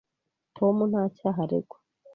Tom 0.55 0.75
nta 0.89 1.03
cyaha 1.17 1.39
aregwa. 1.45 1.77